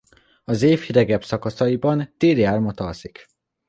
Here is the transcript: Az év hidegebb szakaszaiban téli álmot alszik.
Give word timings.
Az 0.43 0.61
év 0.61 0.79
hidegebb 0.79 1.23
szakaszaiban 1.23 2.13
téli 2.17 2.43
álmot 2.43 2.79
alszik. 2.79 3.27